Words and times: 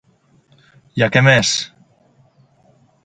I 1.01 1.05
a 1.07 1.09
què 1.17 1.23
més? 1.27 1.53